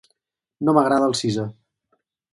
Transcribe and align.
No 0.69 0.75
m'agrada 0.77 1.11
el 1.11 1.15
Sisa. 1.21 1.47